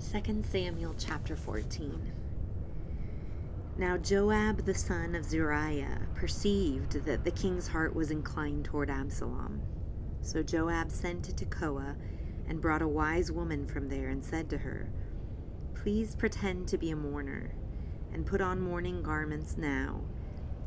[0.00, 2.12] 2 Samuel chapter 14.
[3.76, 9.60] Now Joab the son of Zeruiah perceived that the king's heart was inclined toward Absalom.
[10.22, 11.96] So Joab sent to Tekoa
[12.48, 14.88] and brought a wise woman from there and said to her,
[15.74, 17.56] Please pretend to be a mourner,
[18.12, 20.02] and put on mourning garments now,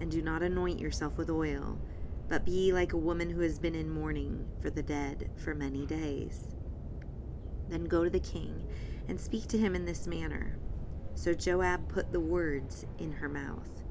[0.02, 1.80] and do not anoint yourself with oil,
[2.28, 5.86] but be like a woman who has been in mourning for the dead for many
[5.86, 6.54] days.
[7.70, 8.68] Then go to the king
[9.08, 10.58] and speak to him in this manner.
[11.16, 13.84] So Joab put the words in her mouth.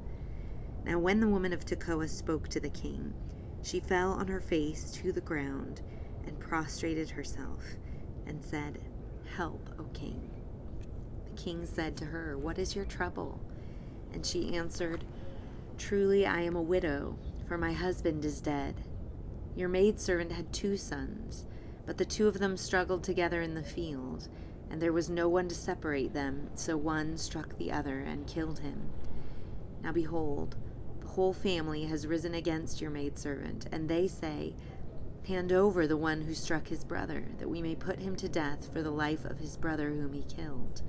[0.85, 3.15] Now, when the woman of Tekoa spoke to the king,
[3.63, 5.83] she fell on her face to the ground
[6.27, 7.63] and prostrated herself
[8.27, 8.79] and said,
[9.37, 10.31] Help, O king.
[11.27, 13.41] The king said to her, What is your trouble?
[14.13, 15.05] And she answered,
[15.79, 18.75] Truly I am a widow, for my husband is dead.
[19.55, 21.47] Your maidservant had two sons,
[21.87, 24.29] but the two of them struggled together in the field
[24.71, 28.61] and there was no one to separate them, so one struck the other and killed
[28.61, 28.91] him.
[29.83, 30.57] Now behold,
[31.01, 34.55] the whole family has risen against your maidservant, and they say,
[35.27, 38.73] Hand over the one who struck his brother, that we may put him to death
[38.73, 40.83] for the life of his brother whom he killed,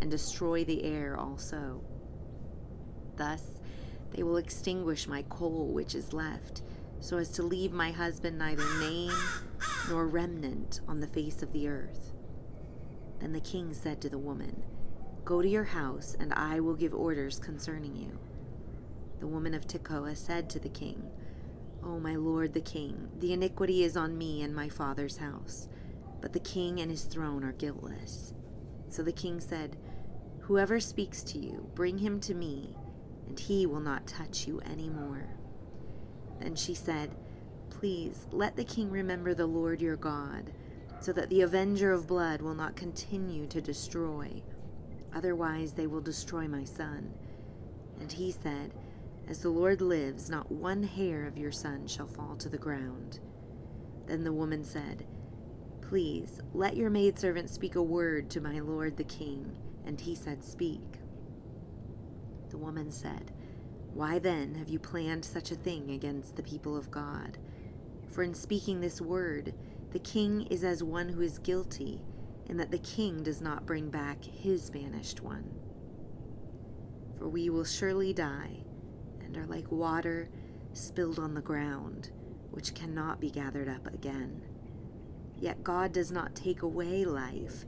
[0.00, 1.82] and destroy the heir also.
[3.16, 3.60] Thus
[4.10, 6.62] they will extinguish my coal which is left,
[7.00, 9.12] so as to leave my husband neither name
[9.88, 12.12] nor remnant on the face of the earth.
[13.20, 14.62] Then the king said to the woman,
[15.24, 18.18] Go to your house, and I will give orders concerning you.
[19.20, 21.02] The woman of Tekoa said to the king,
[21.82, 25.68] O my lord the king, the iniquity is on me and my father's house,
[26.20, 28.34] but the king and his throne are guiltless.
[28.88, 29.76] So the king said,
[30.40, 32.74] Whoever speaks to you, bring him to me,
[33.26, 35.28] and he will not touch you any more.
[36.40, 37.14] Then she said,
[37.70, 40.52] Please let the king remember the Lord your God
[41.00, 44.42] so that the avenger of blood will not continue to destroy.
[45.14, 47.12] Otherwise, they will destroy my son.
[48.00, 48.74] And he said,
[49.28, 53.20] As the Lord lives, not one hair of your son shall fall to the ground.
[54.06, 55.06] Then the woman said,
[55.80, 59.56] Please, let your maidservant speak a word to my lord the king.
[59.86, 60.98] And he said, Speak.
[62.50, 63.32] The woman said,
[63.94, 67.38] Why then have you planned such a thing against the people of God?
[68.10, 69.54] For in speaking this word,
[69.90, 72.02] the king is as one who is guilty,
[72.46, 75.50] in that the king does not bring back his banished one.
[77.18, 78.64] For we will surely die,
[79.20, 80.28] and are like water
[80.72, 82.10] spilled on the ground,
[82.50, 84.42] which cannot be gathered up again.
[85.36, 87.64] Yet God does not take away life,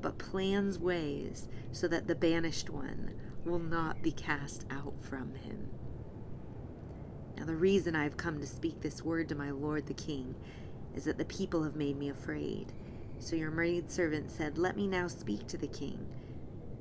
[0.00, 3.14] but plans ways so that the banished one
[3.44, 5.70] will not be cast out from him.
[7.36, 10.36] Now, the reason I have come to speak this word to my lord the king
[10.94, 12.72] is that the people have made me afraid.
[13.18, 16.06] So your maidservant said, Let me now speak to the king.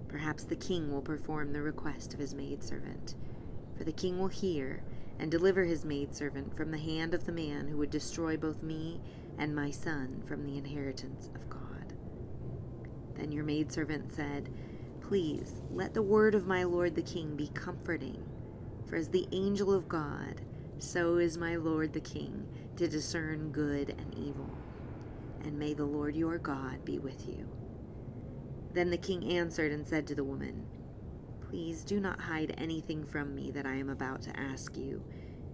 [0.07, 3.15] Perhaps the king will perform the request of his maidservant.
[3.77, 4.83] For the king will hear
[5.19, 8.99] and deliver his maidservant from the hand of the man who would destroy both me
[9.37, 11.93] and my son from the inheritance of God.
[13.15, 14.49] Then your maidservant said,
[15.01, 18.23] Please let the word of my lord the king be comforting,
[18.87, 20.41] for as the angel of God,
[20.79, 22.47] so is my lord the king
[22.77, 24.49] to discern good and evil.
[25.43, 27.49] And may the Lord your God be with you.
[28.73, 30.65] Then the king answered and said to the woman,
[31.41, 35.03] Please do not hide anything from me that I am about to ask you.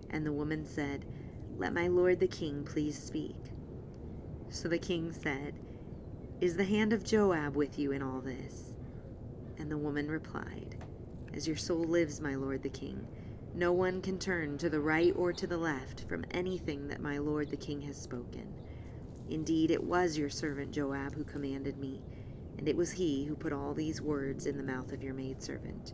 [0.09, 1.05] And the woman said,
[1.57, 3.35] Let my lord the king please speak.
[4.49, 5.55] So the king said,
[6.39, 8.75] Is the hand of Joab with you in all this?
[9.57, 10.77] And the woman replied,
[11.33, 13.05] As your soul lives, my lord the king,
[13.53, 17.17] no one can turn to the right or to the left from anything that my
[17.17, 18.53] lord the king has spoken.
[19.29, 22.01] Indeed, it was your servant Joab who commanded me,
[22.57, 25.93] and it was he who put all these words in the mouth of your maidservant.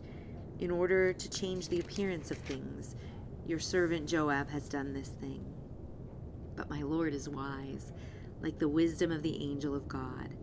[0.58, 2.96] In order to change the appearance of things,
[3.46, 5.44] your servant Joab has done this thing.
[6.56, 7.92] But my Lord is wise,
[8.40, 10.34] like the wisdom of the angel of God,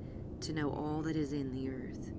[0.42, 2.12] to know all that is in the earth.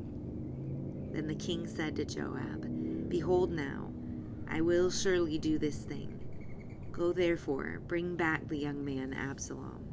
[1.12, 3.93] Then the king said to Joab, Behold now,
[4.48, 6.20] I will surely do this thing.
[6.92, 9.88] Go therefore, bring back the young man Absalom.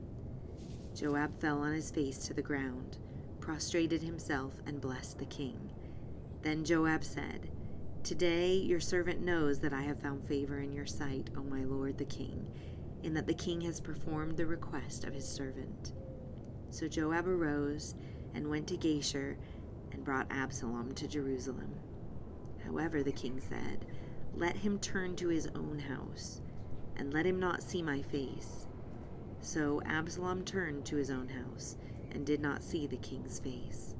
[0.93, 2.97] Joab fell on his face to the ground,
[3.39, 5.71] prostrated himself, and blessed the king.
[6.41, 7.49] Then Joab said,
[8.03, 11.97] Today your servant knows that I have found favor in your sight, O my lord
[11.97, 12.47] the king,
[13.03, 15.93] in that the king has performed the request of his servant.
[16.69, 17.95] So Joab arose
[18.33, 19.35] and went to Geshur
[19.91, 21.75] and brought Absalom to Jerusalem.
[22.65, 23.85] However, the king said,
[24.35, 26.41] let him turn to his own house,
[26.95, 28.67] and let him not see my face.
[29.39, 31.77] So Absalom turned to his own house,
[32.11, 33.95] and did not see the king's face.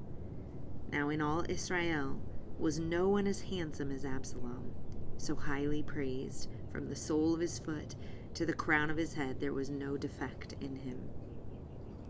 [0.92, 2.20] Now in all Israel
[2.60, 4.72] was no one as handsome as Absalom,
[5.18, 7.96] so highly praised, from the sole of his foot
[8.34, 11.10] to the crown of his head there was no defect in him.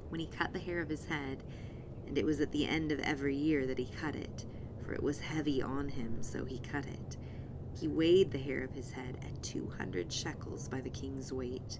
[0.09, 1.43] When he cut the hair of his head,
[2.05, 4.45] and it was at the end of every year that he cut it,
[4.83, 7.17] for it was heavy on him, so he cut it.
[7.79, 11.79] He weighed the hair of his head at two hundred shekels by the king's weight.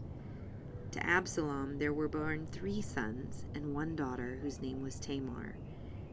[0.91, 5.55] To Absalom there were born three sons and one daughter whose name was Tamar.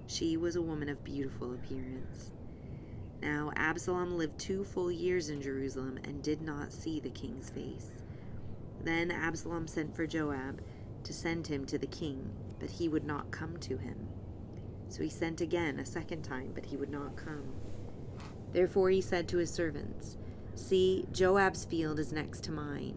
[0.06, 2.30] She was a woman of beautiful appearance.
[3.20, 8.02] Now Absalom lived two full years in Jerusalem and did not see the king's face.
[8.82, 10.60] Then Absalom sent for Joab
[11.02, 12.30] to send him to the king,
[12.60, 14.08] but he would not come to him.
[14.88, 17.54] So he sent again a second time, but he would not come.
[18.52, 20.16] Therefore he said to his servants,
[20.54, 22.96] See, Joab's field is next to mine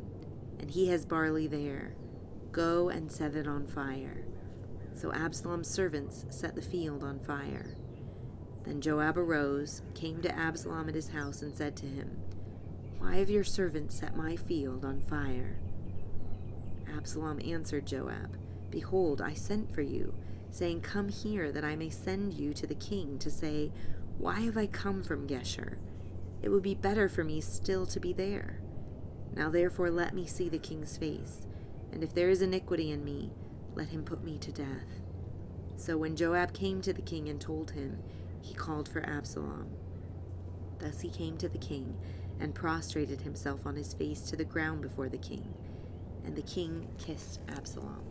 [0.61, 1.95] and he has barley there.
[2.51, 4.23] Go and set it on fire.
[4.93, 7.75] So Absalom's servants set the field on fire.
[8.63, 12.21] Then Joab arose, came to Absalom at his house, and said to him,
[12.99, 15.57] Why have your servants set my field on fire?
[16.95, 18.37] Absalom answered Joab,
[18.69, 20.13] Behold, I sent for you,
[20.51, 23.71] saying, Come here, that I may send you to the king, to say,
[24.17, 25.77] Why have I come from Geshur?
[26.41, 28.61] It would be better for me still to be there.
[29.33, 31.47] Now therefore let me see the king's face,
[31.91, 33.31] and if there is iniquity in me,
[33.75, 35.01] let him put me to death.
[35.77, 37.99] So when Joab came to the king and told him,
[38.41, 39.69] he called for Absalom.
[40.79, 41.97] Thus he came to the king
[42.39, 45.53] and prostrated himself on his face to the ground before the king,
[46.25, 48.03] and the king kissed Absalom.